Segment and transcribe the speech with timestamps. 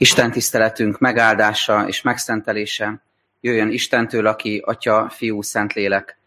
[0.00, 3.02] Isten tiszteletünk megáldása és megszentelése
[3.40, 6.18] jöjjön Istentől, aki Atya, Fiú, Szentlélek,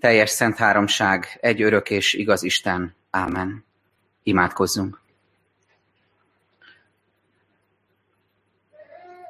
[0.00, 2.94] teljes szent háromság, egy örök és igaz Isten.
[3.10, 3.64] Ámen.
[4.22, 5.00] Imádkozzunk.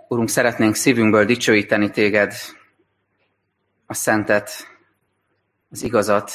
[0.08, 2.34] Urunk, szeretnénk szívünkből dicsőíteni téged,
[3.86, 4.50] a szentet,
[5.70, 6.32] az igazat,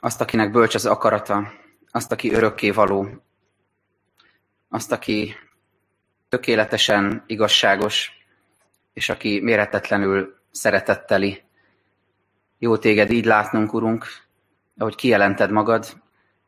[0.00, 1.52] azt, akinek bölcs az akarata,
[1.90, 3.22] azt, aki örökké való,
[4.72, 5.34] azt, aki
[6.28, 8.10] tökéletesen igazságos,
[8.92, 11.42] és aki méretetlenül szeretetteli.
[12.58, 14.06] Jó téged így látnunk, Urunk,
[14.78, 16.02] ahogy kijelented magad,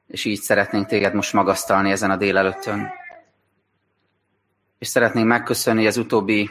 [0.07, 2.91] és így szeretnénk téged most magasztalni ezen a délelőttön.
[4.79, 6.51] És szeretnénk megköszönni az utóbbi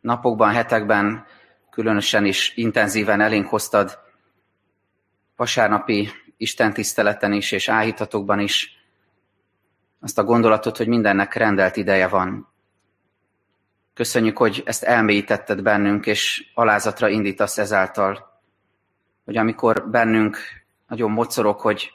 [0.00, 1.26] napokban, hetekben,
[1.70, 3.98] különösen is intenzíven elénk hoztad
[5.36, 8.77] vasárnapi istentiszteleten is, és áhítatokban is,
[10.00, 12.48] azt a gondolatot, hogy mindennek rendelt ideje van.
[13.94, 18.40] Köszönjük, hogy ezt elmélyítetted bennünk, és alázatra indítasz ezáltal,
[19.24, 20.38] hogy amikor bennünk
[20.88, 21.92] nagyon mocorok, hogy,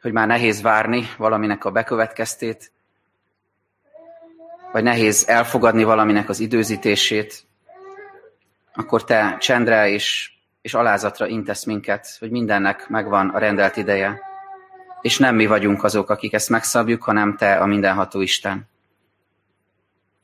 [0.00, 2.72] hogy már nehéz várni valaminek a bekövetkeztét,
[4.72, 7.46] vagy nehéz elfogadni valaminek az időzítését,
[8.74, 14.33] akkor te csendre és, és alázatra intesz minket, hogy mindennek megvan a rendelt ideje
[15.04, 18.68] és nem mi vagyunk azok, akik ezt megszabjuk, hanem Te, a mindenható Isten.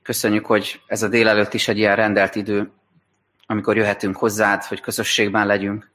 [0.02, 2.70] Köszönjük, hogy ez a délelőtt is egy ilyen rendelt idő,
[3.46, 5.90] amikor jöhetünk hozzád, hogy közösségben legyünk.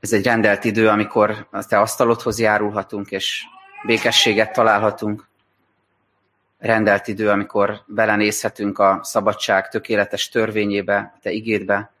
[0.00, 3.44] Ez egy rendelt idő, amikor a Te asztalodhoz járulhatunk, és
[3.86, 5.28] békességet találhatunk.
[6.58, 11.92] Rendelt idő, amikor belenézhetünk a szabadság tökéletes törvényébe, a Te igédbe,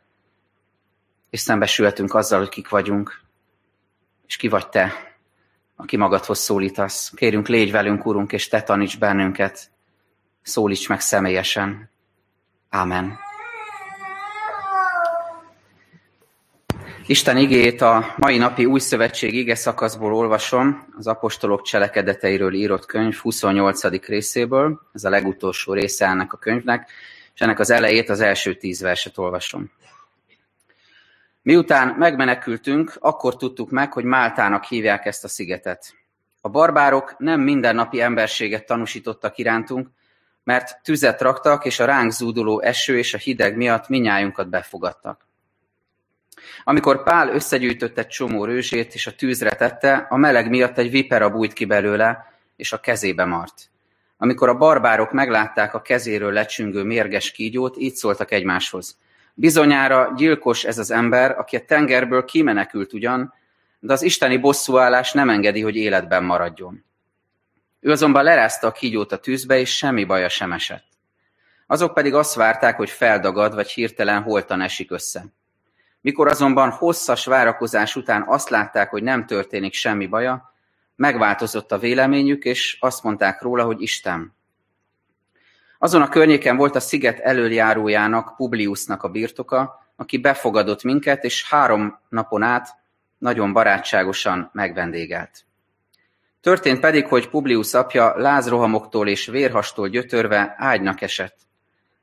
[1.30, 3.23] és szembesülhetünk azzal, hogy kik vagyunk,
[4.26, 4.92] és ki vagy te,
[5.76, 7.12] aki magadhoz szólítasz.
[7.14, 9.70] Kérünk, légy velünk, Urunk, és te taníts bennünket,
[10.42, 11.90] szólíts meg személyesen.
[12.68, 13.18] Ámen.
[17.06, 23.14] Isten igét a mai napi új szövetség ige szakaszból olvasom, az apostolok cselekedeteiről írott könyv
[23.14, 24.06] 28.
[24.06, 26.90] részéből, ez a legutolsó része ennek a könyvnek,
[27.34, 29.70] és ennek az elejét, az első tíz verset olvasom.
[31.44, 35.94] Miután megmenekültünk, akkor tudtuk meg, hogy Máltának hívják ezt a szigetet.
[36.40, 39.88] A barbárok nem mindennapi emberséget tanúsítottak irántunk,
[40.44, 45.26] mert tüzet raktak, és a ránk zúduló eső és a hideg miatt minnyájunkat befogadtak.
[46.64, 51.30] Amikor Pál összegyűjtött egy csomó rőzsét, és a tűzre tette, a meleg miatt egy vipera
[51.30, 53.70] bújt ki belőle, és a kezébe mart.
[54.16, 58.98] Amikor a barbárok meglátták a kezéről lecsüngő mérges kígyót, így szóltak egymáshoz.
[59.34, 63.34] Bizonyára gyilkos ez az ember, aki a tengerből kimenekült ugyan,
[63.78, 66.84] de az isteni bosszúállás nem engedi, hogy életben maradjon.
[67.80, 70.84] Ő azonban lerázta a kígyót a tűzbe, és semmi baja sem esett.
[71.66, 75.24] Azok pedig azt várták, hogy feldagad, vagy hirtelen holtan esik össze.
[76.00, 80.54] Mikor azonban hosszas várakozás után azt látták, hogy nem történik semmi baja,
[80.96, 84.36] megváltozott a véleményük, és azt mondták róla, hogy Isten.
[85.78, 91.98] Azon a környéken volt a sziget elöljárójának, Publiusnak a birtoka, aki befogadott minket, és három
[92.08, 92.68] napon át
[93.18, 95.44] nagyon barátságosan megvendégelt.
[96.40, 101.36] Történt pedig, hogy Publius apja lázrohamoktól és vérhastól gyötörve ágynak esett.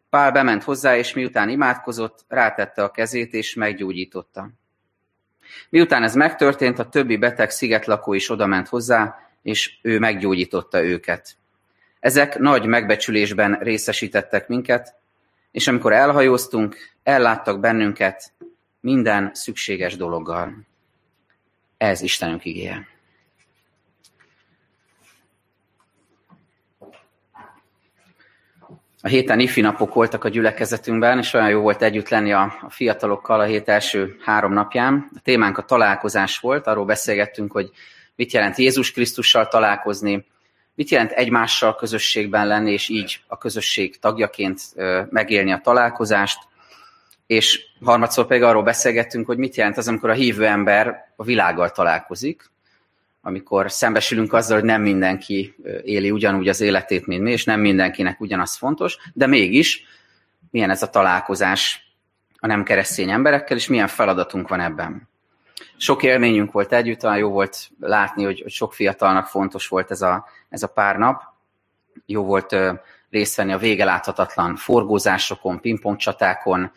[0.10, 4.50] Pál bement hozzá, és miután imádkozott, rátette a kezét, és meggyógyította.
[5.70, 11.38] Miután ez megtörtént, a többi beteg szigetlakó is odament hozzá, és ő meggyógyította őket.
[12.02, 14.96] Ezek nagy megbecsülésben részesítettek minket,
[15.52, 18.32] és amikor elhajóztunk, elláttak bennünket
[18.80, 20.54] minden szükséges dologgal.
[21.78, 22.88] Ez Istenünk igéje.
[29.02, 32.70] A héten ifi napok voltak a gyülekezetünkben, és olyan jó volt együtt lenni a, a
[32.70, 35.10] fiatalokkal a hét első három napján.
[35.16, 37.72] A témánk a találkozás volt, arról beszélgettünk, hogy
[38.16, 40.26] mit jelent Jézus Krisztussal találkozni,
[40.76, 44.62] mit jelent egymással közösségben lenni, és így a közösség tagjaként
[45.10, 46.40] megélni a találkozást,
[47.28, 51.70] és harmadszor pedig arról beszélgettünk, hogy mit jelent az, amikor a hívő ember a világgal
[51.70, 52.52] találkozik,
[53.22, 58.20] amikor szembesülünk azzal, hogy nem mindenki éli ugyanúgy az életét, mint mi, és nem mindenkinek
[58.20, 59.84] ugyanaz fontos, de mégis
[60.52, 61.94] milyen ez a találkozás
[62.40, 65.10] a nem keresztény emberekkel, és milyen feladatunk van ebben.
[65.78, 70.26] Sok élményünk volt együtt, jó volt látni, hogy, hogy sok fiatalnak fontos volt ez a,
[70.50, 71.22] ez a pár nap.
[72.06, 72.56] Jó volt
[73.10, 76.72] részt venni a vége láthatatlan forgózásokon, pingpong csatákon,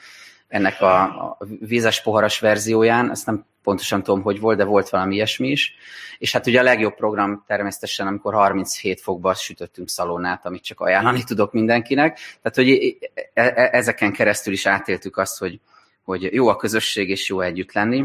[0.49, 5.15] ennek a, a vízes poharas verzióján, ezt nem pontosan tudom, hogy volt, de volt valami
[5.15, 5.75] ilyesmi is.
[6.19, 11.25] És hát ugye a legjobb program természetesen, amikor 37 fokba sütöttünk szalonnát, amit csak ajánlani
[11.25, 12.19] tudok mindenkinek.
[12.43, 12.97] Tehát, hogy
[13.35, 15.61] e, e, ezeken keresztül is átéltük azt, hogy,
[16.05, 18.05] hogy jó a közösség és jó együtt lenni,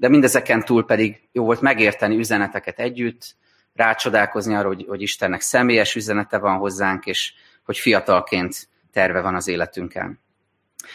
[0.00, 3.36] de mindezeken túl pedig jó volt megérteni üzeneteket együtt,
[3.74, 7.32] rácsodálkozni arra, hogy, hogy Istennek személyes üzenete van hozzánk, és
[7.64, 10.18] hogy fiatalként terve van az életünkkel.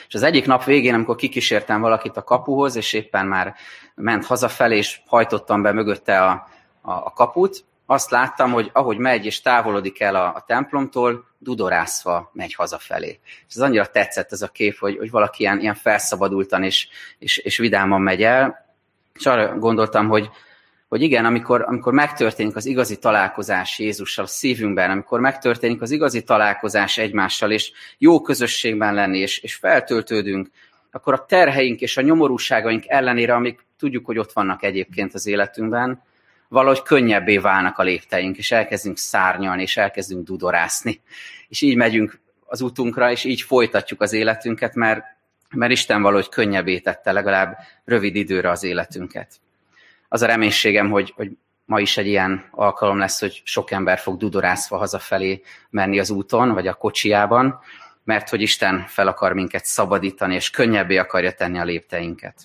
[0.07, 3.55] És az egyik nap végén, amikor kikísértem valakit a kapuhoz, és éppen már
[3.95, 6.47] ment hazafelé, és hajtottam be mögötte a,
[6.81, 12.29] a, a kaput, azt láttam, hogy ahogy megy és távolodik el a, a templomtól, dudorászva
[12.33, 13.19] megy hazafelé.
[13.23, 16.87] És ez annyira tetszett ez a kép, hogy, hogy valaki ilyen, ilyen felszabadultan és,
[17.19, 18.64] és, és vidáman megy el,
[19.19, 20.29] és arra gondoltam, hogy,
[20.87, 26.23] hogy igen, amikor, amikor megtörténik az igazi találkozás Jézussal a szívünkben, amikor megtörténik az igazi
[26.23, 30.47] találkozás egymással, és jó közösségben lenni, és, és feltöltődünk,
[30.91, 36.03] akkor a terheink és a nyomorúságaink ellenére, amik tudjuk, hogy ott vannak egyébként az életünkben,
[36.47, 41.01] valahogy könnyebbé válnak a lépteink, és elkezdünk szárnyalni, és elkezdünk dudorászni.
[41.47, 45.03] És így megyünk az útunkra, és így folytatjuk az életünket, mert,
[45.49, 49.39] mert Isten valahogy könnyebbé tette legalább rövid időre az életünket
[50.15, 51.31] az a reménységem, hogy, hogy
[51.65, 56.53] ma is egy ilyen alkalom lesz, hogy sok ember fog dudorászva hazafelé menni az úton,
[56.53, 57.59] vagy a kocsiában,
[58.03, 62.35] mert hogy Isten fel akar minket szabadítani, és könnyebbé akarja tenni a lépteinket.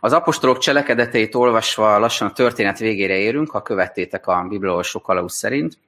[0.00, 5.78] Az apostolok cselekedeteit olvasva lassan a történet végére érünk, ha követtétek a bibliolvasó kalauz szerint.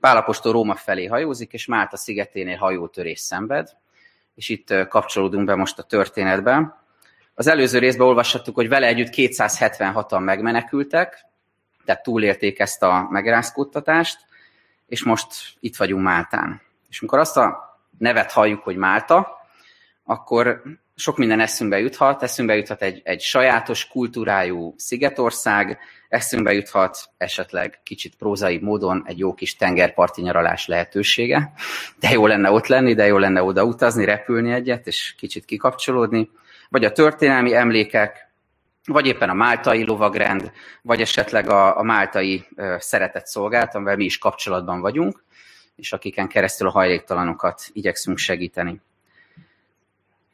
[0.00, 3.68] Pálapostól Róma felé hajózik, és Málta szigeténél hajótörés szenved,
[4.38, 6.82] és itt kapcsolódunk be most a történetbe.
[7.34, 11.26] Az előző részben olvashattuk, hogy vele együtt 276-an megmenekültek,
[11.84, 14.18] tehát túlélték ezt a megrázkódtatást,
[14.86, 15.26] és most
[15.60, 16.60] itt vagyunk Máltán.
[16.88, 19.40] És amikor azt a nevet halljuk, hogy Málta,
[20.04, 20.62] akkor
[20.98, 25.78] sok minden eszünkbe juthat, eszünkbe juthat egy, egy sajátos kultúrájú szigetország,
[26.08, 31.52] eszünkbe juthat esetleg kicsit prózai módon egy jó kis tengerparti nyaralás lehetősége.
[32.00, 36.30] De jó lenne ott lenni, de jó lenne oda utazni, repülni egyet, és kicsit kikapcsolódni
[36.68, 38.28] vagy a történelmi emlékek,
[38.84, 40.52] vagy éppen a máltai lovagrend,
[40.82, 42.44] vagy esetleg a, a máltai
[42.78, 45.24] szeretett szolgált, amivel mi is kapcsolatban vagyunk,
[45.76, 48.80] és akiken keresztül a hajléktalanokat igyekszünk segíteni.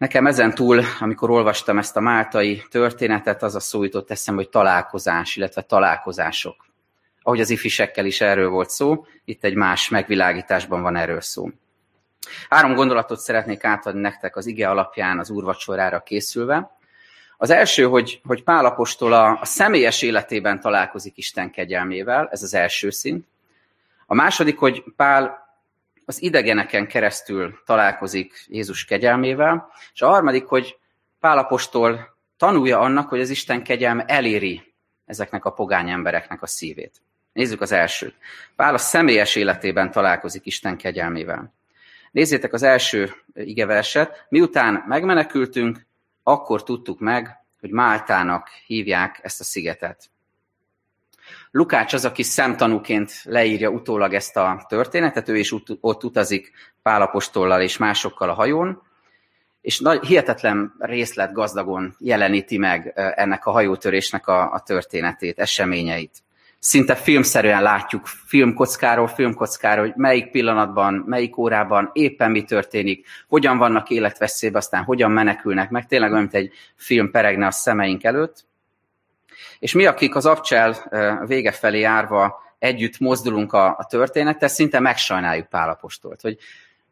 [0.04, 4.50] Nekem ezen túl, amikor olvastam ezt a máltai történetet, az a szó jutott eszembe, hogy
[4.50, 6.66] találkozás, illetve találkozások.
[7.22, 11.50] Ahogy az ifisekkel is erről volt szó, itt egy más megvilágításban van erről szó.
[12.48, 16.76] Három gondolatot szeretnék átadni nektek az ige alapján az úrvacsorára készülve.
[17.36, 22.54] Az első, hogy, hogy Pál apostol a, a személyes életében találkozik Isten kegyelmével, ez az
[22.54, 23.26] első szint.
[24.06, 25.43] A második, hogy Pál
[26.04, 30.78] az idegeneken keresztül találkozik Jézus kegyelmével, és a harmadik, hogy
[31.20, 34.74] Pál apostol tanulja annak, hogy az Isten kegyelme eléri
[35.06, 37.02] ezeknek a pogány embereknek a szívét.
[37.32, 38.14] Nézzük az elsőt.
[38.56, 41.54] Pál a személyes életében találkozik Isten kegyelmével.
[42.10, 44.26] Nézzétek az első igeverset.
[44.28, 45.86] Miután megmenekültünk,
[46.22, 50.10] akkor tudtuk meg, hogy Máltának hívják ezt a szigetet.
[51.54, 56.52] Lukács az, aki szemtanúként leírja utólag ezt a történetet, ő is ott utazik
[56.82, 58.82] Pálapostollal és másokkal a hajón,
[59.60, 66.22] és nagy, hihetetlen részlet gazdagon jeleníti meg ennek a hajótörésnek a, a történetét, eseményeit
[66.58, 73.90] szinte filmszerűen látjuk filmkockáról filmkockáról, hogy melyik pillanatban, melyik órában éppen mi történik, hogyan vannak
[73.90, 78.44] életveszélybe, aztán hogyan menekülnek meg, tényleg olyan, mint egy film peregne a szemeink előtt.
[79.58, 80.76] És mi, akik az abcsel
[81.26, 86.38] vége felé járva együtt mozdulunk a, a történettel, szinte megsajnáljuk Pálapostolt, hogy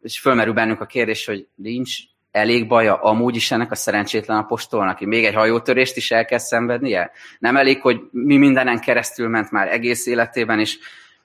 [0.02, 1.96] és fölmerül bennünk a kérdés, hogy nincs
[2.30, 6.38] elég baja amúgy is ennek a szerencsétlen apostolnak, hogy még egy hajótörést is el kell
[6.38, 7.10] szenvednie?
[7.38, 10.78] Nem elég, hogy mi mindenen keresztül ment már egész életében, és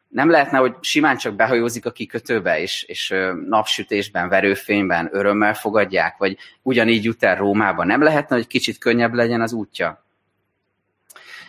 [0.08, 3.14] nem lehetne, hogy simán csak behajózik a kikötőbe, és, és
[3.50, 7.84] napsütésben, verőfényben örömmel fogadják, vagy ugyanígy jut el Rómába.
[7.84, 10.06] Nem lehetne, hogy kicsit könnyebb legyen az útja?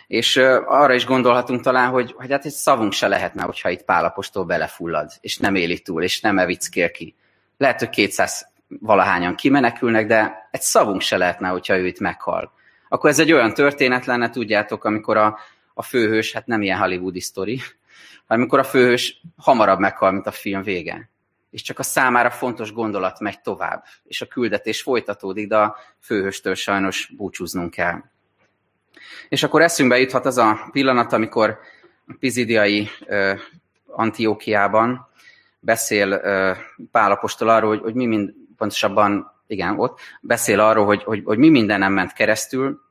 [0.09, 4.45] És arra is gondolhatunk talán, hogy, hogy hát egy szavunk se lehetne, hogyha itt Pálapostól
[4.45, 7.15] belefullad, és nem éli túl, és nem evickél ki.
[7.57, 12.51] Lehet, hogy 200 valahányan kimenekülnek, de egy szavunk se lehetne, hogyha ő itt meghal.
[12.87, 15.39] Akkor ez egy olyan történet lenne, tudjátok, amikor a,
[15.73, 17.57] a főhős, hát nem ilyen hollywoodi sztori,
[18.27, 21.09] hanem amikor a főhős hamarabb meghal, mint a film vége.
[21.51, 26.55] És csak a számára fontos gondolat megy tovább, és a küldetés folytatódik, de a főhőstől
[26.55, 28.03] sajnos búcsúznunk kell.
[29.29, 31.59] És akkor eszünkbe juthat az a pillanat, amikor
[32.07, 33.39] a pizidiai uh,
[33.87, 35.07] Antiókiában
[35.59, 41.21] beszél uh, Pálapostól arról, hogy, hogy mi mind pontosabban igen, ott beszél arról, hogy, hogy,
[41.25, 42.81] hogy mi mindenem ment keresztül,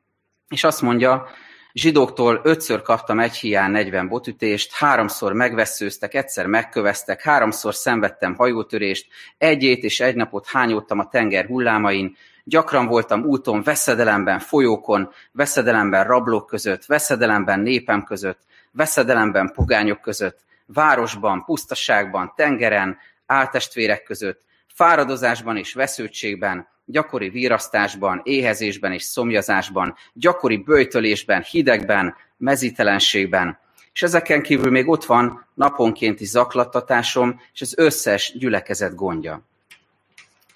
[0.48, 1.28] és azt mondja,
[1.72, 9.06] Zsidóktól ötször kaptam egy hián 40 botütést, háromszor megveszőztek, egyszer megköveztek, háromszor szenvedtem hajótörést,
[9.38, 12.16] egyét és egy napot hányódtam a tenger hullámain,
[12.48, 18.40] gyakran voltam úton veszedelemben, folyókon, veszedelemben rablók között, veszedelemben népem között,
[18.70, 24.40] veszedelemben pogányok között, városban, pusztaságban, tengeren, áltestvérek között,
[24.74, 33.58] fáradozásban és vesződtségben, gyakori virasztásban, éhezésben és szomjazásban, gyakori böjtölésben, hidegben, mezítelenségben.
[33.92, 39.47] És ezeken kívül még ott van naponkénti zaklattatásom és az összes gyülekezet gondja.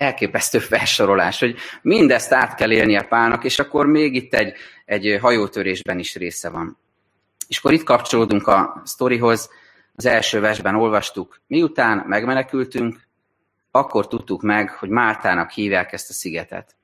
[0.03, 4.55] Elképesztő felsorolás, hogy mindezt át kell élnie Pálnak, és akkor még itt egy,
[4.85, 6.79] egy hajótörésben is része van.
[7.49, 9.51] És akkor itt kapcsolódunk a sztorihoz,
[9.97, 13.01] az első versben olvastuk, miután megmenekültünk,
[13.71, 16.77] akkor tudtuk meg, hogy Máltának hívják ezt a szigetet.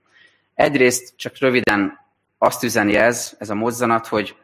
[0.54, 1.98] Egyrészt csak röviden
[2.38, 4.36] azt üzeni ez, ez a mozzanat, hogy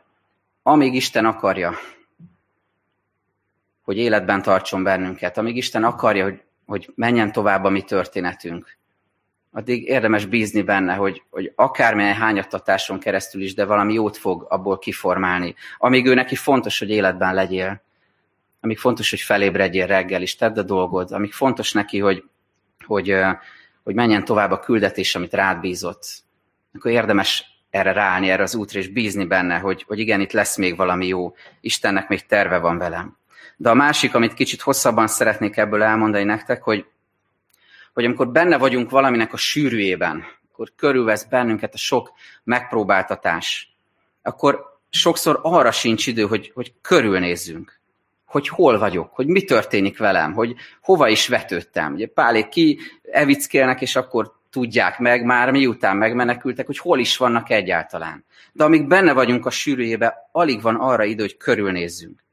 [0.62, 1.75] amíg Isten akarja,
[3.83, 8.76] hogy életben tartson bennünket, amíg Isten akarja, hogy, hogy menjen tovább a mi történetünk,
[9.52, 14.78] addig érdemes bízni benne, hogy, hogy akármilyen hányattatáson keresztül is, de valami jót fog abból
[14.78, 15.54] kiformálni.
[15.78, 17.83] Amíg ő neki fontos, hogy életben legyél,
[18.61, 22.25] amíg fontos, hogy felébredjél reggel is, tedd a dolgod, amíg fontos neki, hogy,
[22.87, 23.16] hogy,
[23.83, 26.06] hogy menjen tovább a küldetés, amit rád bízott,
[26.75, 30.56] akkor érdemes erre ráállni, erre az útra, és bízni benne, hogy, hogy igen, itt lesz
[30.56, 33.16] még valami jó, Istennek még terve van velem.
[33.56, 36.87] De a másik, amit kicsit hosszabban szeretnék ebből elmondani nektek, hogy,
[37.92, 42.12] hogy amikor benne vagyunk valaminek a sűrűjében, akkor körülvesz bennünket a sok
[42.44, 43.76] megpróbáltatás,
[44.23, 47.82] akkor sokszor arra sincs idő, hogy, hogy körülnézzünk
[48.34, 51.92] hogy hol vagyok, hogy mi történik velem, hogy hova is vetődtem.
[51.92, 52.78] Ugye Pálék ki
[53.12, 58.25] evickélnek, és akkor tudják meg már, miután megmenekültek, hogy hol is vannak egyáltalán.
[58.52, 62.24] De amíg benne vagyunk a sűrűjébe, alig van arra idő, hogy körülnézzünk.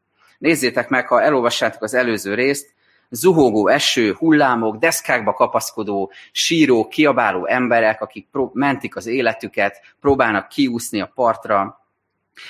[0.42, 2.74] Nézzétek meg, ha elolvassátok az előző részt,
[3.10, 11.02] zuhogó eső, hullámok, deszkákba kapaszkodó, síró, kiabáló emberek, akik pró- mentik az életüket, próbálnak kiúszni
[11.02, 11.86] a partra.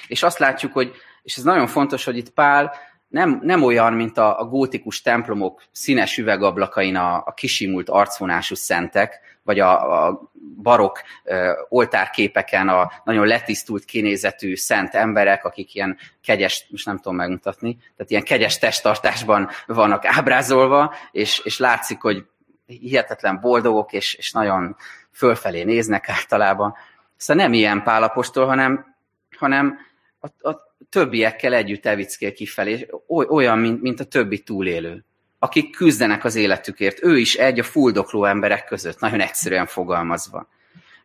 [0.08, 0.92] És azt látjuk, hogy,
[1.24, 2.74] és ez nagyon fontos, hogy itt Pál
[3.12, 9.20] nem, nem olyan, mint a, a gótikus templomok színes üvegablakain a, a kisimult arcvonású szentek,
[9.44, 16.68] vagy a, a barok ö, oltárképeken a nagyon letisztult kinézetű szent emberek, akik ilyen kegyes,
[16.70, 22.26] most nem tudom megmutatni, tehát ilyen kegyes testtartásban vannak ábrázolva, és, és látszik, hogy
[22.66, 24.76] hihetetlen boldogok, és, és nagyon
[25.12, 26.76] fölfelé néznek általában.
[27.16, 28.96] Szóval nem ilyen pálapostól, hanem,
[29.38, 29.78] hanem
[30.20, 35.06] a, a többiekkel együtt evickél kifelé, olyan, mint, mint a többi túlélő,
[35.40, 37.04] akik küzdenek az életükért.
[37.04, 40.48] Ő is egy a fuldokló emberek között, nagyon egyszerűen fogalmazva.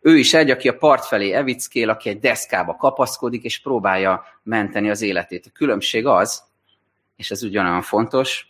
[0.01, 4.91] Ő is egy, aki a part felé evickél, aki egy deszkába kapaszkodik, és próbálja menteni
[4.91, 5.47] az életét.
[5.47, 6.43] A különbség az,
[7.17, 8.49] és ez ugyanolyan fontos,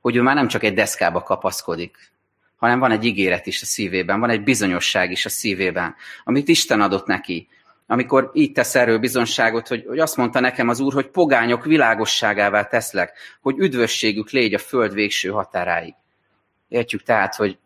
[0.00, 2.12] hogy ő már nem csak egy deszkába kapaszkodik,
[2.56, 6.80] hanem van egy ígéret is a szívében, van egy bizonyosság is a szívében, amit Isten
[6.80, 7.48] adott neki,
[7.90, 12.64] amikor így tesz erről bizonságot, hogy, hogy azt mondta nekem az Úr, hogy pogányok világosságává
[12.64, 15.94] teszlek, hogy üdvösségük légy a föld végső határáig.
[16.68, 17.58] Értjük tehát, hogy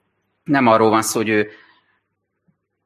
[0.45, 1.51] nem arról van szó, hogy ő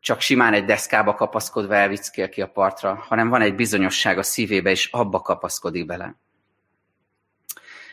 [0.00, 4.70] csak simán egy deszkába kapaszkodva elvickél ki a partra, hanem van egy bizonyosság a szívébe,
[4.70, 6.16] és abba kapaszkodik bele.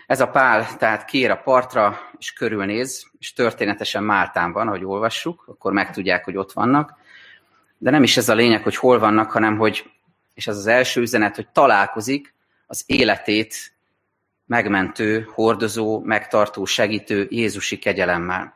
[0.07, 5.43] Ez a pál tehát kér a partra, és körülnéz, és történetesen Máltán van, ahogy olvassuk,
[5.47, 7.03] akkor megtudják, hogy ott vannak,
[7.77, 9.91] de nem is ez a lényeg, hogy hol vannak, hanem hogy,
[10.33, 12.33] és ez az első üzenet, hogy találkozik
[12.67, 13.73] az életét
[14.45, 18.55] megmentő, hordozó, megtartó, segítő Jézusi kegyelemmel.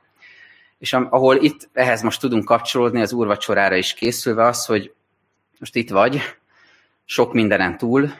[0.77, 4.93] És ahol itt ehhez most tudunk kapcsolódni, az úrvacsorára is készülve az, hogy
[5.59, 6.21] most itt vagy,
[7.05, 8.13] sok mindenen túl,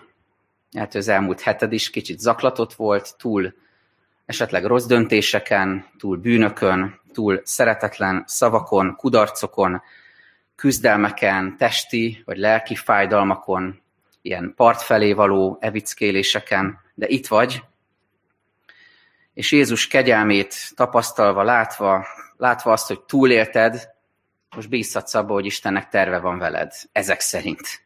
[0.77, 3.53] hát az elmúlt heted is kicsit zaklatott volt, túl
[4.25, 9.81] esetleg rossz döntéseken, túl bűnökön, túl szeretetlen szavakon, kudarcokon,
[10.59, 13.81] küzdelmeken, testi vagy lelki fájdalmakon,
[14.21, 17.63] ilyen part felé való evickéléseken, de itt vagy,
[19.33, 22.05] és Jézus kegyelmét tapasztalva, látva,
[22.37, 23.89] látva azt, hogy túlélted,
[24.55, 27.81] most bízhatsz abba, hogy Istennek terve van veled, ezek szerint.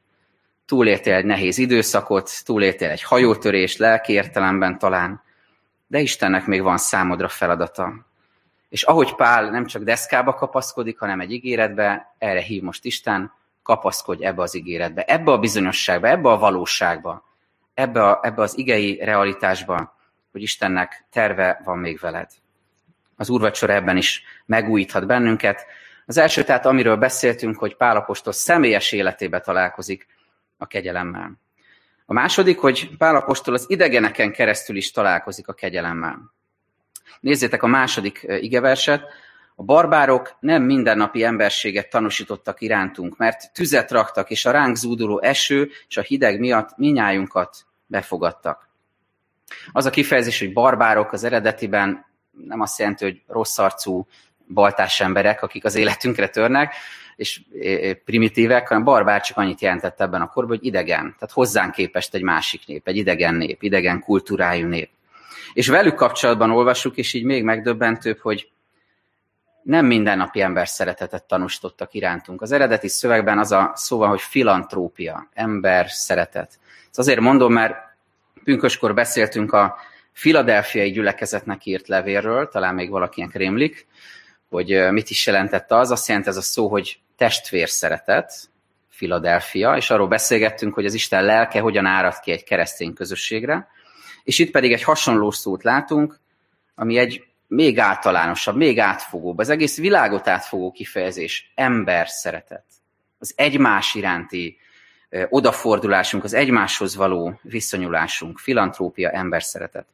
[0.66, 5.22] Túléltél egy nehéz időszakot, túléltél egy hajótörést, lelki értelemben talán,
[5.88, 8.06] de Istennek még van számodra feladata.
[8.74, 13.32] És ahogy Pál nem csak deszkába kapaszkodik, hanem egy ígéretbe, erre hív most Isten,
[13.64, 17.26] kapaszkodj ebbe az ígéretbe, ebbe a bizonyosságba, ebbe a valóságba,
[17.74, 19.96] ebbe, a, ebbe az igei realitásba,
[20.32, 22.30] hogy Istennek terve van még veled.
[23.16, 25.66] Az úrvacsora ebben is megújíthat bennünket.
[26.06, 30.08] Az első tehát, amiről beszéltünk, hogy Pálapostól személyes életébe találkozik
[30.58, 31.40] a kegyelemmel.
[32.06, 36.34] A második, hogy Pálapostól az idegeneken keresztül is találkozik a kegyelemmel.
[37.20, 39.04] Nézzétek a második igeverset.
[39.56, 45.70] A barbárok nem mindennapi emberséget tanúsítottak irántunk, mert tüzet raktak, és a ránk zúduló eső
[45.88, 48.70] és a hideg miatt minnyájunkat befogadtak.
[49.72, 52.06] Az a kifejezés, hogy barbárok az eredetiben
[52.48, 53.60] nem azt jelenti, hogy rossz
[54.48, 56.76] baltás emberek, akik az életünkre törnek,
[57.16, 57.42] és
[58.06, 61.02] primitívek, hanem barbár csak annyit jelentett ebben a korban, hogy idegen.
[61.02, 64.90] Tehát hozzánk képest egy másik nép, egy idegen nép, idegen kultúrájú nép.
[65.54, 68.52] És velük kapcsolatban olvassuk, és így még megdöbbentőbb, hogy
[69.64, 72.42] nem mindennapi ember szeretetet tanúsítottak irántunk.
[72.42, 76.60] Az eredeti szövegben az a szó van, hogy filantrópia, ember szeretet.
[76.90, 77.76] Ezt azért mondom, mert
[78.44, 79.76] pünköskor beszéltünk a
[80.12, 83.88] filadelfiai gyülekezetnek írt levérről, talán még valakinek rémlik,
[84.50, 85.92] hogy mit is jelentett az.
[85.92, 88.52] Azt jelent ez a szó, hogy testvér szeretet,
[88.90, 93.68] Filadelfia, és arról beszélgettünk, hogy az Isten lelke hogyan árad ki egy keresztény közösségre.
[94.24, 96.20] És itt pedig egy hasonló szót látunk,
[96.76, 102.66] ami egy még általánosabb, még átfogóbb, az egész világot átfogó kifejezés, ember szeretet.
[103.20, 104.58] Az egymás iránti
[105.30, 109.86] odafordulásunk, az egymáshoz való viszonyulásunk, filantrópia, ember szeretet.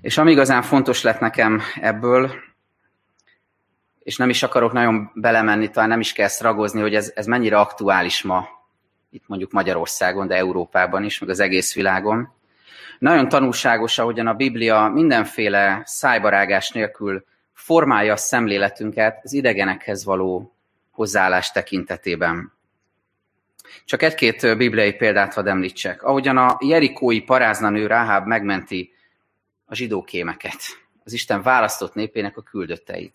[0.00, 2.32] És ami igazán fontos lett nekem ebből,
[4.02, 6.42] és nem is akarok nagyon belemenni, talán nem is kell ezt
[6.80, 8.48] hogy ez, ez mennyire aktuális ma,
[9.10, 12.34] itt mondjuk Magyarországon, de Európában is, meg az egész világon.
[12.98, 20.56] Nagyon tanulságos, ahogyan a Biblia mindenféle szájbarágás nélkül formálja a szemléletünket az idegenekhez való
[20.90, 22.52] hozzáállás tekintetében.
[23.84, 26.02] Csak egy-két bibliai példát hadd említsek.
[26.02, 28.92] Ahogyan a jerikói paráznanő Ráháb megmenti
[29.64, 30.58] a zsidókémeket,
[31.04, 33.14] az Isten választott népének a küldötteit.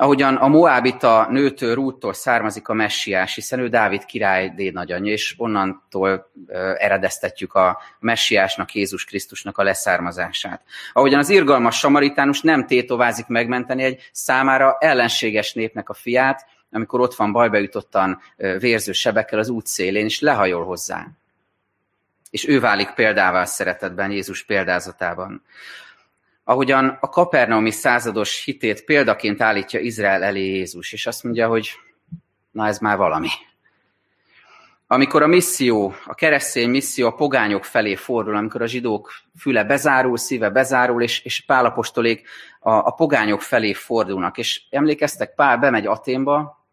[0.00, 6.30] Ahogyan a Moábita nőtől Rúttól származik a messiás, hiszen ő Dávid király dédnagyanyja, és onnantól
[6.78, 10.62] eredeztetjük a messiásnak, Jézus Krisztusnak a leszármazását.
[10.92, 17.14] Ahogyan az irgalmas samaritánus nem tétovázik megmenteni egy számára ellenséges népnek a fiát, amikor ott
[17.14, 21.06] van bajba jutottan vérző sebekkel az út szélén, és lehajol hozzá.
[22.30, 25.42] És ő válik példává szeretetben, Jézus példázatában
[26.50, 31.70] ahogyan a kapernaumi százados hitét példaként állítja Izrael elé Jézus, és azt mondja, hogy
[32.50, 33.28] na ez már valami.
[34.86, 40.16] Amikor a misszió, a keresztény misszió a pogányok felé fordul, amikor a zsidók füle bezárul,
[40.16, 42.28] szíve bezárul, és, és Pálapostolék
[42.60, 44.38] a, a pogányok felé fordulnak.
[44.38, 46.66] És emlékeztek, Pál bemegy Aténba,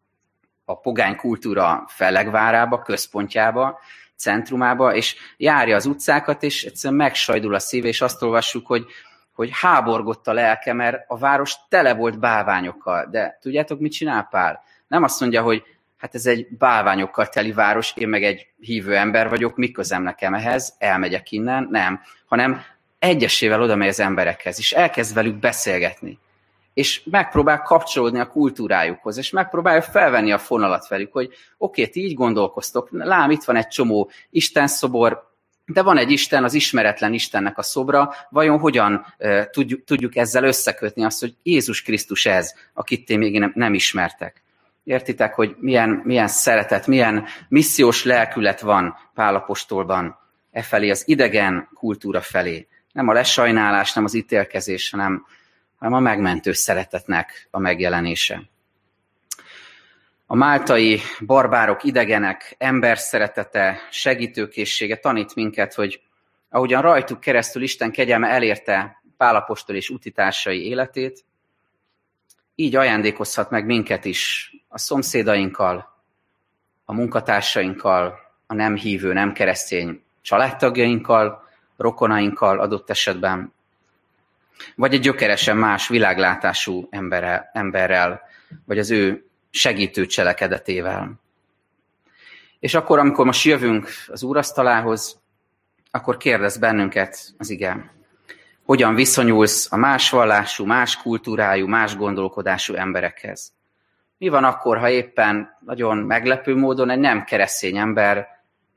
[0.66, 3.80] a pogány kultúra fellegvárába, központjába,
[4.16, 8.86] centrumába, és járja az utcákat, és egyszerűen megsajdul a szíve, és azt olvassuk, hogy
[9.38, 13.08] hogy háborgott a lelke, mert a város tele volt bálványokkal.
[13.12, 14.64] De tudjátok, mit csinál Pál?
[14.88, 15.64] Nem azt mondja, hogy
[15.98, 20.34] hát ez egy bálványokkal teli város, én meg egy hívő ember vagyok, mi közem nekem
[20.34, 22.62] ehhez, elmegyek innen, nem, hanem
[23.00, 26.20] egyesével oda megy az emberekhez, és elkezd velük beszélgetni.
[26.74, 32.14] És megpróbál kapcsolódni a kultúrájukhoz, és megpróbálja felvenni a fonalat velük, hogy oké, ti így
[32.14, 35.27] gondolkoztok, lám, itt van egy csomó Isten szobor,
[35.68, 39.06] de van egy Isten, az ismeretlen Istennek a szobra, vajon hogyan
[39.52, 44.42] tudjuk, tudjuk ezzel összekötni azt, hogy Jézus Krisztus ez, akit ti még nem, nem ismertek.
[44.84, 50.20] Értitek, hogy milyen, milyen szeretet, milyen missziós lelkület van Pálapostolban
[50.52, 52.68] e felé, az idegen kultúra felé.
[52.92, 55.26] Nem a lesajnálás, nem az ítélkezés, hanem,
[55.80, 58.42] hanem a megmentő szeretetnek a megjelenése.
[60.30, 66.02] A máltai barbárok, idegenek, ember szeretete, segítőkészsége tanít minket, hogy
[66.50, 71.26] ahogyan rajtuk keresztül Isten kegyelme elérte Pálapostól és utitársai életét,
[72.56, 75.96] így ajándékozhat meg minket is a szomszédainkkal,
[76.86, 83.54] a munkatársainkkal, a nem hívő, nem keresztény családtagjainkkal, rokonainkkal adott esetben,
[84.76, 88.22] vagy egy gyökeresen más világlátású emberrel, emberrel
[88.66, 89.27] vagy az ő
[89.58, 91.20] segítő cselekedetével.
[92.60, 95.20] És akkor, amikor most jövünk az úrasztalához,
[95.92, 97.92] akkor kérdez bennünket az igen.
[98.64, 103.54] Hogyan viszonyulsz a más vallású, más kultúrájú, más gondolkodású emberekhez?
[104.18, 108.28] Mi van akkor, ha éppen nagyon meglepő módon egy nem keresztény ember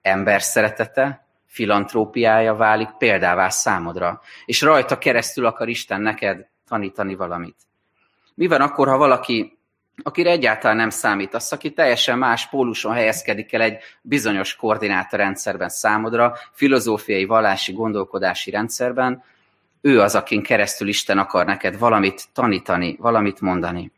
[0.02, 7.56] ember szeretete, filantrópiája válik példává számodra, és rajta keresztül akar Isten neked tanítani valamit?
[8.34, 9.58] Mi van akkor, ha valaki
[10.03, 16.37] akire egyáltalán nem számít, az, aki teljesen más póluson helyezkedik el egy bizonyos koordinátorrendszerben számodra,
[16.53, 19.22] filozófiai, vallási, gondolkodási rendszerben,
[19.81, 23.92] ő az, akin keresztül Isten akar neked valamit tanítani, valamit mondani.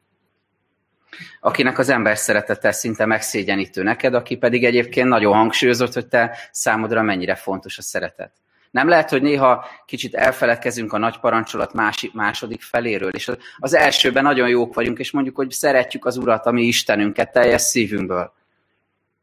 [1.41, 7.03] akinek az ember szeretete szinte megszégyenítő neked, aki pedig egyébként nagyon hangsúlyozott, hogy te számodra
[7.03, 8.42] mennyire fontos a szeretet.
[8.73, 14.23] Nem lehet, hogy néha kicsit elfeledkezünk a nagy parancsolat másik, második feléről, és az elsőben
[14.23, 18.33] nagyon jók vagyunk, és mondjuk, hogy szeretjük az Urat, ami Istenünket teljes szívünkből.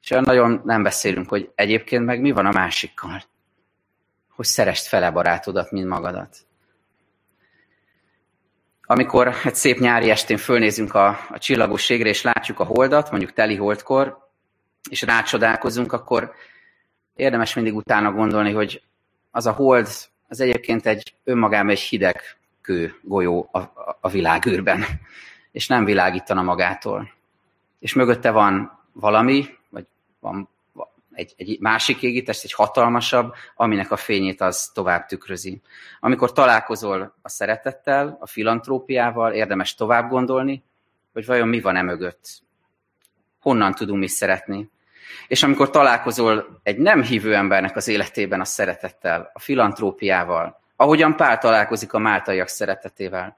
[0.01, 3.23] És olyan nagyon nem beszélünk, hogy egyébként meg mi van a másikkal.
[4.35, 6.37] Hogy szerest fele barátodat, mint magadat.
[8.81, 13.33] Amikor egy szép nyári estén fölnézünk a, a csillagos égre, és látjuk a holdat, mondjuk
[13.33, 14.27] teli holdkor,
[14.89, 16.31] és rácsodálkozunk, akkor
[17.15, 18.83] érdemes mindig utána gondolni, hogy
[19.31, 19.87] az a hold,
[20.27, 22.21] az egyébként egy önmagában egy hideg
[22.61, 23.59] kő golyó a,
[24.01, 24.83] a, világűrben,
[25.51, 27.11] és nem világítana magától.
[27.79, 29.85] És mögötte van valami, vagy
[30.19, 30.49] van
[31.11, 35.61] egy, egy másik égitest, egy hatalmasabb, aminek a fényét az tovább tükrözi.
[35.99, 40.63] Amikor találkozol a szeretettel, a filantrópiával, érdemes tovább gondolni,
[41.13, 42.41] hogy vajon mi van e mögött.
[43.39, 44.69] Honnan tudunk mi szeretni.
[45.27, 51.37] És amikor találkozol egy nem hívő embernek az életében a szeretettel, a filantrópiával, ahogyan Pál
[51.37, 53.37] találkozik a máltaiak szeretetével,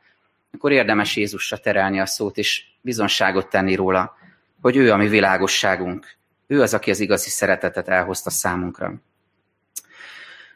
[0.53, 4.17] akkor érdemes Jézusra terelni a szót, és bizonságot tenni róla,
[4.61, 6.15] hogy ő a mi világosságunk,
[6.47, 8.93] ő az, aki az igazi szeretetet elhozta számunkra.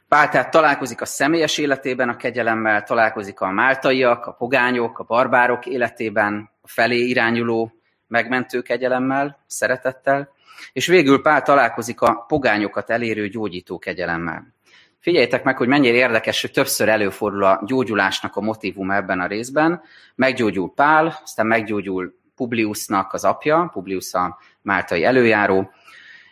[0.07, 5.65] Pál tehát találkozik a személyes életében a kegyelemmel, találkozik a máltaiak, a pogányok, a barbárok
[5.65, 7.71] életében, a felé irányuló
[8.07, 10.33] megmentő kegyelemmel, szeretettel,
[10.73, 14.53] és végül Pál találkozik a pogányokat elérő gyógyító kegyelemmel.
[14.99, 19.81] Figyeljétek meg, hogy mennyire érdekes, hogy többször előfordul a gyógyulásnak a motivum ebben a részben.
[20.15, 25.71] Meggyógyul Pál, aztán meggyógyul Publiusnak az apja, Publius a máltai előjáró,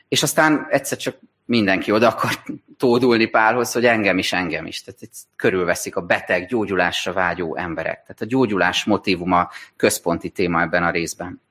[0.08, 2.32] és aztán egyszer csak mindenki oda akar
[2.78, 4.84] tódulni Pálhoz, hogy engem is, engem is.
[4.84, 8.02] Tehát itt körülveszik a beteg, gyógyulásra vágyó emberek.
[8.02, 11.42] Tehát a gyógyulás motivuma központi téma ebben a részben.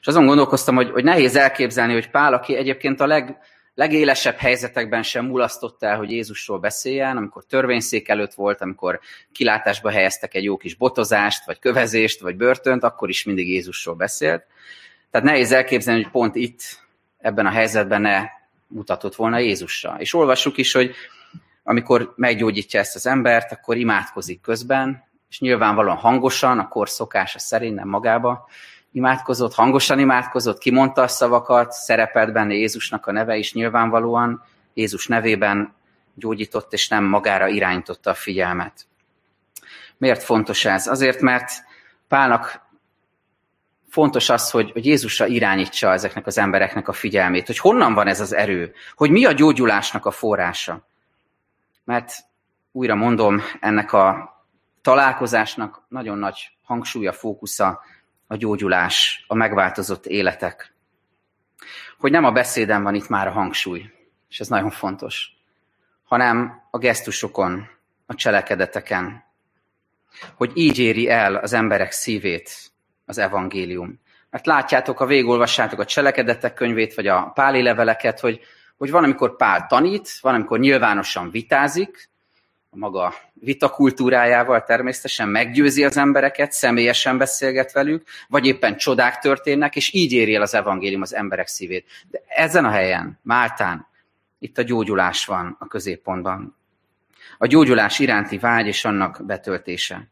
[0.00, 3.38] És azon gondolkoztam, hogy, hogy nehéz elképzelni, hogy Pál, aki egyébként a leg,
[3.74, 9.00] legélesebb helyzetekben sem mulasztott el, hogy Jézusról beszéljen, amikor törvényszék előtt volt, amikor
[9.32, 14.44] kilátásba helyeztek egy jó kis botozást, vagy kövezést, vagy börtönt, akkor is mindig Jézusról beszélt.
[15.10, 16.60] Tehát nehéz elképzelni, hogy pont itt
[17.18, 18.22] ebben a helyzetben ne
[18.66, 19.96] mutatott volna Jézusra.
[19.98, 20.94] És olvassuk is, hogy
[21.62, 27.74] amikor meggyógyítja ezt az embert, akkor imádkozik közben, és nyilvánvalóan hangosan, a kor szokása szerint,
[27.74, 28.48] nem magába
[28.96, 34.42] imádkozott, hangosan imádkozott, kimondta a szavakat, szerepelt benne Jézusnak a neve is nyilvánvalóan,
[34.74, 35.74] Jézus nevében
[36.14, 38.86] gyógyított, és nem magára irányította a figyelmet.
[39.96, 40.86] Miért fontos ez?
[40.86, 41.50] Azért, mert
[42.08, 42.60] Pálnak
[43.88, 48.20] fontos az, hogy, hogy Jézusra irányítsa ezeknek az embereknek a figyelmét, hogy honnan van ez
[48.20, 50.86] az erő, hogy mi a gyógyulásnak a forrása.
[51.84, 52.12] Mert
[52.72, 54.34] újra mondom, ennek a
[54.82, 57.80] találkozásnak nagyon nagy hangsúlya, fókusza
[58.26, 60.74] a gyógyulás, a megváltozott életek.
[61.98, 63.90] Hogy nem a beszéden van itt már a hangsúly,
[64.28, 65.28] és ez nagyon fontos,
[66.04, 67.68] hanem a gesztusokon,
[68.06, 69.24] a cselekedeteken.
[70.34, 72.72] Hogy így éri el az emberek szívét
[73.04, 74.00] az evangélium.
[74.30, 78.40] Mert látjátok, ha végigolvassátok a cselekedetek könyvét, vagy a páli leveleket, hogy,
[78.76, 82.10] hogy van, amikor Pál tanít, van, amikor nyilvánosan vitázik,
[82.76, 89.92] a maga vitakultúrájával természetesen meggyőzi az embereket, személyesen beszélget velük, vagy éppen csodák történnek, és
[89.94, 91.86] így éri el az evangélium az emberek szívét.
[92.10, 93.86] De ezen a helyen, Máltán,
[94.38, 96.56] itt a gyógyulás van a középpontban.
[97.38, 100.08] A gyógyulás iránti vágy és annak betöltése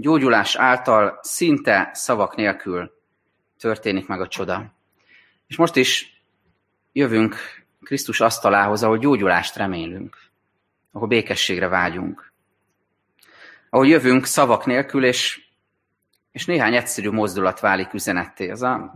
[0.00, 2.92] gyógyulás által szinte szavak nélkül
[3.58, 4.74] történik meg a csoda.
[5.46, 6.22] És most is
[6.92, 7.36] jövünk
[7.82, 10.29] Krisztus asztalához, ahol gyógyulást remélünk,
[10.92, 12.32] ahol békességre vágyunk.
[13.70, 15.40] Ahol jövünk szavak nélkül, és,
[16.32, 18.50] és néhány egyszerű mozdulat válik üzenetté.
[18.50, 18.92] Az a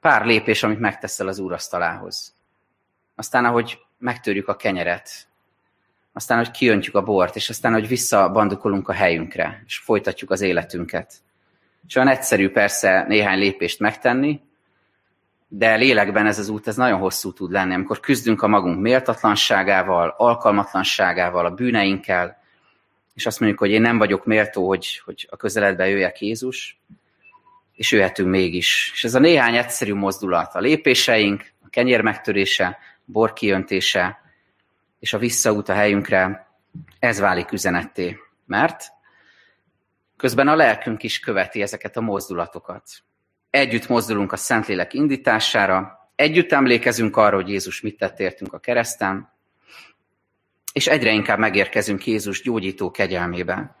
[0.00, 2.34] pár lépés, amit megteszel az úrasztalához.
[3.14, 5.10] Aztán, ahogy megtörjük a kenyeret,
[6.12, 11.14] aztán, hogy kiöntjük a bort, és aztán, hogy visszabandukolunk a helyünkre, és folytatjuk az életünket.
[11.86, 14.40] És olyan egyszerű persze néhány lépést megtenni,
[15.52, 20.14] de lélekben ez az út ez nagyon hosszú tud lenni, amikor küzdünk a magunk méltatlanságával,
[20.16, 22.42] alkalmatlanságával, a bűneinkkel,
[23.14, 26.80] és azt mondjuk, hogy én nem vagyok méltó, hogy, hogy a közeledbe jöjjek Jézus,
[27.72, 28.90] és jöhetünk mégis.
[28.94, 34.20] És ez a néhány egyszerű mozdulat, a lépéseink, a kenyér megtörése, bor kiöntése,
[34.98, 36.48] és a visszaút a helyünkre,
[36.98, 38.18] ez válik üzenetté.
[38.46, 38.84] Mert
[40.16, 42.82] közben a lelkünk is követi ezeket a mozdulatokat.
[43.50, 49.32] Együtt mozdulunk a Szentlélek indítására, együtt emlékezünk arra, hogy Jézus mit tett értünk a kereszten,
[50.72, 53.76] és egyre inkább megérkezünk Jézus gyógyító kegyelmébe.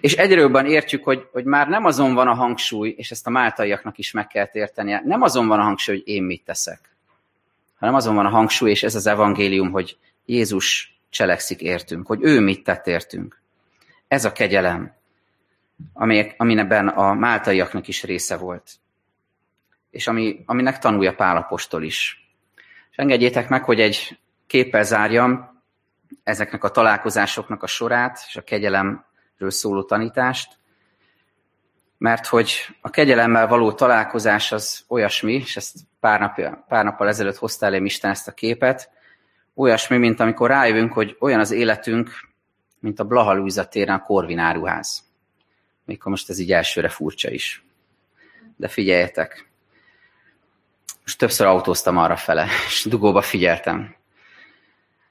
[0.00, 3.30] És egyre jobban értjük, hogy, hogy már nem azon van a hangsúly, és ezt a
[3.30, 6.80] máltaiaknak is meg kell értenie, nem azon van a hangsúly, hogy én mit teszek,
[7.78, 12.40] hanem azon van a hangsúly, és ez az evangélium, hogy Jézus cselekszik értünk, hogy ő
[12.40, 13.40] mit tett értünk.
[14.08, 14.94] Ez a kegyelem,
[15.94, 16.34] aminek
[16.94, 18.70] a máltaiaknak is része volt,
[19.96, 22.30] és ami, aminek tanulja Pálapostól is.
[22.90, 25.62] És engedjétek meg, hogy egy képpel zárjam
[26.22, 30.58] ezeknek a találkozásoknak a sorát, és a kegyelemről szóló tanítást,
[31.98, 37.36] mert hogy a kegyelemmel való találkozás az olyasmi, és ezt pár, napja, pár nappal ezelőtt
[37.36, 38.90] hoztál elém Isten ezt a képet,
[39.54, 42.10] olyasmi, mint amikor rájövünk, hogy olyan az életünk,
[42.78, 45.04] mint a Blaha Luisa téren a Korvináruház.
[45.84, 47.64] Mikor most ez így elsőre furcsa is.
[48.56, 49.50] De figyeljetek,
[51.06, 53.94] most többször autóztam arra fele, és dugóba figyeltem.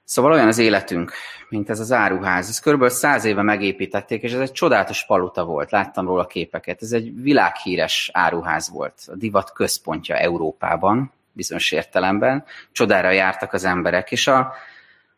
[0.04, 1.14] Szóval olyan az életünk,
[1.50, 2.50] mint ez az áruház.
[2.50, 5.72] Ezt körülbelül száz éve megépítették, és ez egy csodálatos paluta volt.
[5.72, 6.82] Láttam róla képeket.
[6.82, 8.94] Ez egy világhíres áruház volt.
[9.08, 12.46] A divat központja Európában, bizonyos értelemben.
[12.72, 14.54] Csodára jártak az emberek, és a,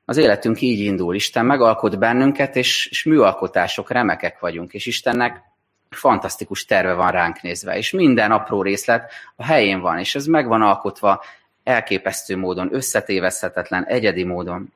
[0.06, 1.16] az életünk így indul.
[1.16, 5.42] Isten megalkot bennünket, és, és műalkotások, remekek vagyunk, és Istennek
[5.90, 10.48] fantasztikus terve van ránk nézve, és minden apró részlet a helyén van, és ez meg
[10.48, 11.24] van alkotva
[11.64, 14.74] elképesztő módon, összetévezhetetlen, egyedi módon.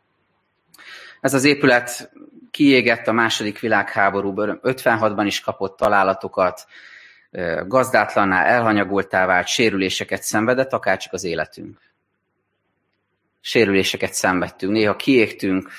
[1.21, 2.11] Ez az épület
[2.51, 6.65] kiégett a második világháborúban, 56-ban is kapott találatokat,
[7.67, 11.79] gazdátlanná, elhanyagoltá vált, sérüléseket szenvedett, akárcsak az életünk.
[13.41, 15.69] Sérüléseket szenvedtünk, néha kiégtünk,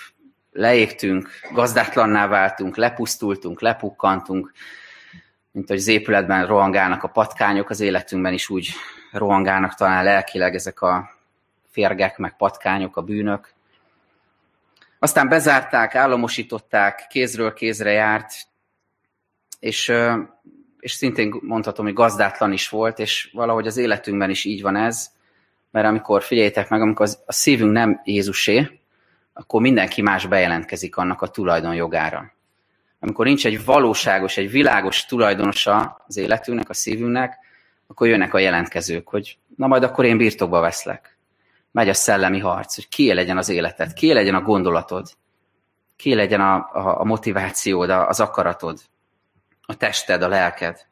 [0.53, 4.53] leégtünk, gazdátlanná váltunk, lepusztultunk, lepukkantunk,
[5.53, 8.69] mint hogy az épületben rohangálnak a patkányok, az életünkben is úgy
[9.13, 11.11] rohangálnak talán lelkileg ezek a
[11.71, 13.53] férgek, meg patkányok, a bűnök.
[14.99, 18.33] Aztán bezárták, államosították, kézről kézre járt,
[19.59, 19.93] és,
[20.79, 25.11] és szintén mondhatom, hogy gazdátlan is volt, és valahogy az életünkben is így van ez,
[25.71, 28.81] mert amikor, figyeljétek meg, amikor az, a szívünk nem Jézusé,
[29.33, 32.33] akkor mindenki más bejelentkezik annak a tulajdonjogára
[33.05, 37.39] amikor nincs egy valóságos, egy világos tulajdonosa az életünknek, a szívünknek,
[37.87, 41.19] akkor jönnek a jelentkezők, hogy na majd akkor én birtokba veszlek.
[41.71, 45.09] Megy a szellemi harc, hogy ki legyen az életed, ki legyen a gondolatod,
[45.97, 48.81] ki legyen a, a, a motivációd, az akaratod,
[49.63, 50.87] a tested, a lelked.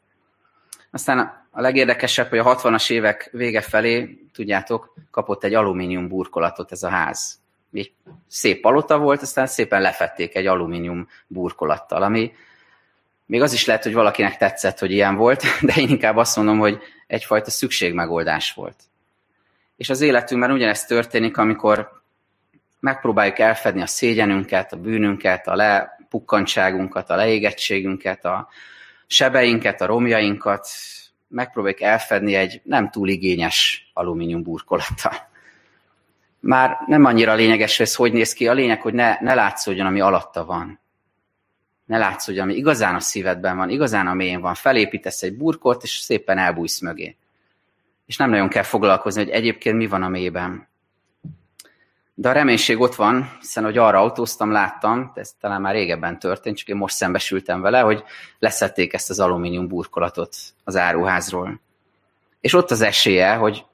[0.91, 6.83] Aztán a legérdekesebb, hogy a 60-as évek vége felé, tudjátok, kapott egy alumínium burkolatot ez
[6.83, 7.41] a ház
[7.73, 7.93] egy
[8.29, 12.33] szép palota volt, aztán szépen lefették egy alumínium burkolattal, ami
[13.27, 16.59] még az is lehet, hogy valakinek tetszett, hogy ilyen volt, de én inkább azt mondom,
[16.59, 18.83] hogy egyfajta szükségmegoldás volt.
[19.77, 22.03] És az életünkben ugyanezt történik, amikor
[22.81, 28.49] megpróbáljuk elfedni a szégyenünket, a bűnünket, a lepukkantságunkat, a leégettségünket, a
[29.07, 30.69] sebeinket, a romjainkat,
[31.29, 35.30] megpróbáljuk elfedni egy nem túl igényes alumínium burkolattal
[36.41, 38.49] már nem annyira lényeges, ez hogy néz ki.
[38.49, 40.81] A lényeg, hogy ne, ne látszódjon, ami alatta van.
[41.85, 44.55] Ne látszódjon, ami igazán a szívedben van, igazán a mélyén van.
[44.55, 47.17] Felépítesz egy burkot, és szépen elbújsz mögé.
[48.07, 50.69] És nem nagyon kell foglalkozni, hogy egyébként mi van a mélyben.
[52.15, 56.57] De a reménység ott van, hiszen hogy arra autóztam, láttam, ez talán már régebben történt,
[56.57, 58.05] csak én most szembesültem vele, hogy
[58.39, 61.61] leszették ezt az alumínium burkolatot az áruházról.
[62.41, 63.65] És ott az esélye, hogy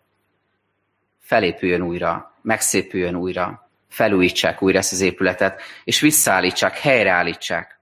[1.18, 7.80] felépüljön újra megszépüljön újra, felújítsák újra ezt az épületet, és visszaállítsák, helyreállítsák.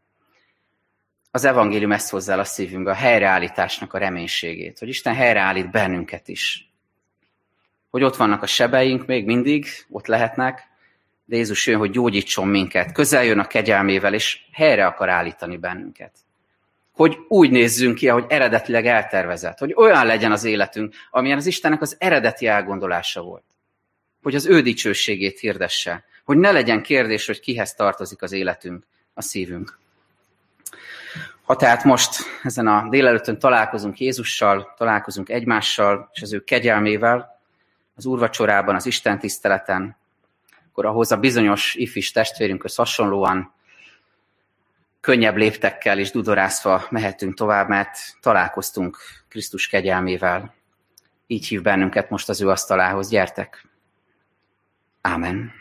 [1.31, 6.73] Az evangélium ezt hozzá a szívünkbe, a helyreállításnak a reménységét, hogy Isten helyreállít bennünket is.
[7.91, 10.69] Hogy ott vannak a sebeink, még mindig ott lehetnek,
[11.25, 16.13] de Jézus jön, hogy gyógyítson minket, közel jön a kegyelmével, és helyre akar állítani bennünket.
[16.93, 21.81] Hogy úgy nézzünk ki, ahogy eredetileg eltervezett, hogy olyan legyen az életünk, amilyen az Istennek
[21.81, 23.54] az eredeti elgondolása volt
[24.25, 28.85] hogy az ő dicsőségét hirdesse, hogy ne legyen kérdés, hogy kihez tartozik az életünk,
[29.15, 29.79] a szívünk.
[31.43, 37.41] Ha tehát most ezen a délelőttön találkozunk Jézussal, találkozunk egymással és az ő kegyelmével,
[37.97, 39.97] az úrvacsorában, az Isten tiszteleten,
[40.71, 43.53] akkor ahhoz a bizonyos ifis testvérünkhöz hasonlóan
[45.01, 50.55] könnyebb léptekkel és dudorázva mehetünk tovább, mert találkoztunk Krisztus kegyelmével.
[51.27, 53.09] Így hív bennünket most az ő asztalához.
[53.09, 53.74] Gyertek!
[55.07, 55.53] Amen.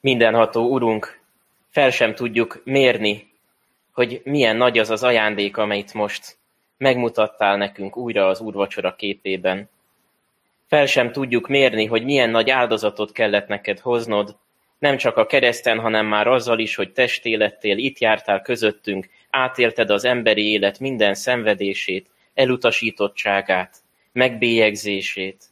[0.00, 1.20] Mindenható Urunk,
[1.70, 3.32] fel sem tudjuk mérni,
[3.92, 6.38] hogy milyen nagy az az ajándék, amelyet most
[6.76, 9.68] megmutattál nekünk újra az úrvacsora képében.
[10.66, 14.36] Fel sem tudjuk mérni, hogy milyen nagy áldozatot kellett neked hoznod,
[14.78, 20.04] Nem csak a kereszten, hanem már azzal is, hogy testélettél, itt jártál közöttünk, átélted az
[20.04, 23.82] emberi élet minden szenvedését, elutasítottságát,
[24.18, 25.44] megbélyegzését.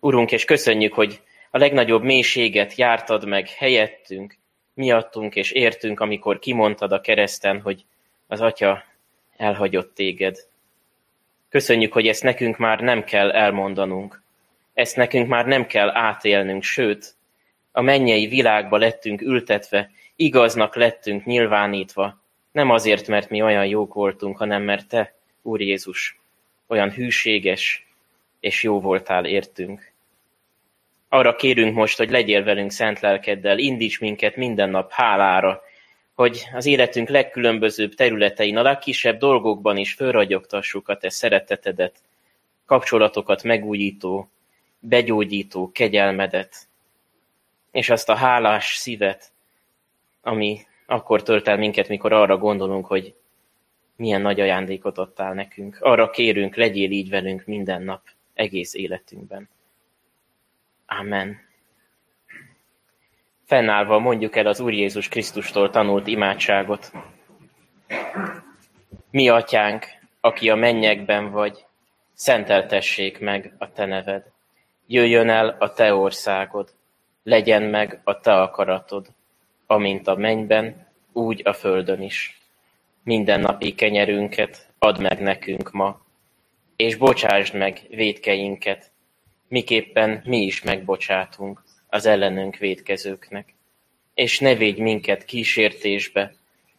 [0.00, 4.34] Urunk, és köszönjük, hogy a legnagyobb mélységet jártad meg helyettünk,
[4.74, 7.84] miattunk és értünk, amikor kimondtad a kereszten, hogy
[8.26, 8.84] az Atya
[9.36, 10.36] elhagyott téged.
[11.48, 14.22] Köszönjük, hogy ezt nekünk már nem kell elmondanunk.
[14.74, 17.14] Ezt nekünk már nem kell átélnünk, sőt,
[17.72, 24.36] a mennyei világba lettünk ültetve, igaznak lettünk nyilvánítva, nem azért, mert mi olyan jók voltunk,
[24.36, 26.18] hanem mert Te, Úr Jézus,
[26.68, 27.86] olyan hűséges
[28.40, 29.92] és jó voltál értünk.
[31.08, 35.62] Arra kérünk most, hogy legyél velünk szent lelkeddel, indíts minket minden nap hálára,
[36.14, 41.96] hogy az életünk legkülönbözőbb területein, a legkisebb dolgokban is fölragyogtassuk a te szeretetedet,
[42.66, 44.28] kapcsolatokat megújító,
[44.78, 46.56] begyógyító kegyelmedet,
[47.70, 49.32] és azt a hálás szívet,
[50.22, 53.14] ami akkor tölt el minket, mikor arra gondolunk, hogy
[53.98, 55.76] milyen nagy ajándékot adtál nekünk.
[55.80, 58.02] Arra kérünk, legyél így velünk minden nap,
[58.34, 59.48] egész életünkben.
[60.86, 61.40] Amen.
[63.44, 66.92] Fennállva mondjuk el az Úr Jézus Krisztustól tanult imádságot.
[69.10, 69.86] Mi atyánk,
[70.20, 71.64] aki a mennyekben vagy,
[72.12, 74.30] szenteltessék meg a te neved.
[74.86, 76.74] Jöjjön el a te országod,
[77.22, 79.06] legyen meg a te akaratod,
[79.66, 82.37] amint a mennyben, úgy a földön is.
[83.08, 86.00] Mindennapi kenyerünket add meg nekünk ma,
[86.76, 88.90] és bocsásd meg védkeinket,
[89.46, 93.54] miképpen mi is megbocsátunk az ellenünk védkezőknek.
[94.14, 96.34] És ne védj minket kísértésbe,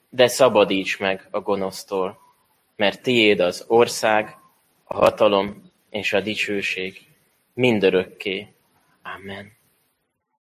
[0.10, 2.20] de szabadíts meg a gonosztól,
[2.76, 4.38] mert tiéd az ország,
[4.84, 7.02] a hatalom és a dicsőség
[7.54, 8.48] mindörökké.
[9.02, 9.59] Amen.